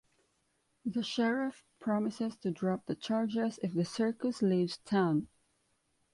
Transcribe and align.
The 0.83 1.03
Sheriff 1.03 1.63
promises 1.79 2.35
to 2.37 2.49
drop 2.49 2.87
the 2.87 2.95
charges 2.95 3.59
if 3.61 3.75
the 3.75 3.85
circus 3.85 4.41
leaves 4.41 4.77
town. 4.79 5.27